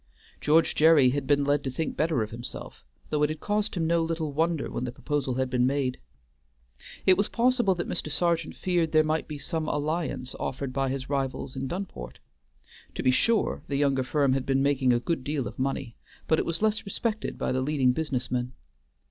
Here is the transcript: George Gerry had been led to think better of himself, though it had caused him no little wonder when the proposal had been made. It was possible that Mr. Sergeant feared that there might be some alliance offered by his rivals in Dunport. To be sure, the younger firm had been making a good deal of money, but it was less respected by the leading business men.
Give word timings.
George 0.39 0.73
Gerry 0.73 1.11
had 1.11 1.27
been 1.27 1.43
led 1.43 1.63
to 1.63 1.69
think 1.69 1.95
better 1.95 2.23
of 2.23 2.31
himself, 2.31 2.83
though 3.11 3.21
it 3.21 3.29
had 3.29 3.39
caused 3.39 3.75
him 3.75 3.85
no 3.85 4.01
little 4.01 4.31
wonder 4.33 4.71
when 4.71 4.83
the 4.83 4.91
proposal 4.91 5.35
had 5.35 5.47
been 5.47 5.67
made. 5.67 5.99
It 7.05 7.17
was 7.17 7.29
possible 7.29 7.75
that 7.75 7.87
Mr. 7.87 8.09
Sergeant 8.11 8.55
feared 8.55 8.87
that 8.87 8.91
there 8.93 9.03
might 9.03 9.27
be 9.27 9.37
some 9.37 9.67
alliance 9.67 10.33
offered 10.39 10.73
by 10.73 10.89
his 10.89 11.07
rivals 11.07 11.55
in 11.55 11.67
Dunport. 11.67 12.17
To 12.95 13.03
be 13.03 13.11
sure, 13.11 13.61
the 13.67 13.77
younger 13.77 14.01
firm 14.03 14.33
had 14.33 14.43
been 14.47 14.63
making 14.63 14.91
a 14.91 14.99
good 14.99 15.23
deal 15.23 15.47
of 15.47 15.59
money, 15.59 15.95
but 16.27 16.39
it 16.39 16.47
was 16.47 16.63
less 16.63 16.83
respected 16.83 17.37
by 17.37 17.51
the 17.51 17.61
leading 17.61 17.91
business 17.91 18.31
men. 18.31 18.53